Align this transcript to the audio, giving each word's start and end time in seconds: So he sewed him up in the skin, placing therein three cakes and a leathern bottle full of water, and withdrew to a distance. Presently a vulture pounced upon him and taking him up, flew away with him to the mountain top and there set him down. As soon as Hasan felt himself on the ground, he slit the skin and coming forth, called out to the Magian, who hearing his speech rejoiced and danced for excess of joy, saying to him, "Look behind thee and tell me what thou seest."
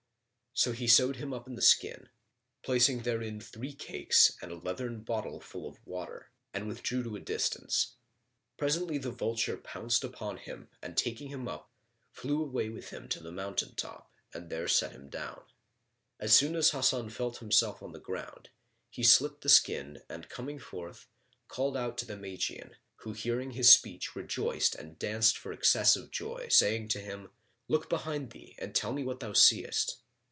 So 0.53 0.73
he 0.73 0.85
sewed 0.85 1.15
him 1.15 1.33
up 1.33 1.47
in 1.47 1.55
the 1.55 1.61
skin, 1.61 2.09
placing 2.61 3.01
therein 3.03 3.39
three 3.39 3.73
cakes 3.73 4.35
and 4.41 4.51
a 4.51 4.55
leathern 4.57 5.01
bottle 5.01 5.39
full 5.39 5.65
of 5.65 5.79
water, 5.87 6.29
and 6.53 6.67
withdrew 6.67 7.03
to 7.03 7.15
a 7.15 7.21
distance. 7.21 7.95
Presently 8.57 8.97
a 8.97 9.09
vulture 9.11 9.55
pounced 9.57 10.03
upon 10.03 10.35
him 10.37 10.67
and 10.81 10.97
taking 10.97 11.29
him 11.29 11.47
up, 11.47 11.71
flew 12.11 12.43
away 12.43 12.67
with 12.67 12.89
him 12.89 13.07
to 13.09 13.23
the 13.23 13.31
mountain 13.31 13.75
top 13.75 14.11
and 14.33 14.49
there 14.49 14.67
set 14.67 14.91
him 14.91 15.07
down. 15.09 15.41
As 16.19 16.35
soon 16.35 16.57
as 16.57 16.71
Hasan 16.71 17.11
felt 17.11 17.37
himself 17.37 17.81
on 17.81 17.93
the 17.93 17.99
ground, 18.01 18.49
he 18.89 19.03
slit 19.03 19.39
the 19.41 19.49
skin 19.49 20.01
and 20.09 20.27
coming 20.29 20.59
forth, 20.59 21.07
called 21.47 21.77
out 21.77 21.97
to 21.99 22.05
the 22.05 22.17
Magian, 22.17 22.75
who 22.97 23.13
hearing 23.13 23.51
his 23.51 23.71
speech 23.71 24.17
rejoiced 24.17 24.75
and 24.75 24.99
danced 24.99 25.37
for 25.37 25.53
excess 25.53 25.95
of 25.95 26.11
joy, 26.11 26.49
saying 26.49 26.89
to 26.89 26.99
him, 26.99 27.31
"Look 27.69 27.89
behind 27.89 28.31
thee 28.31 28.53
and 28.59 28.75
tell 28.75 28.91
me 28.91 29.03
what 29.05 29.21
thou 29.21 29.31
seest." 29.31 29.99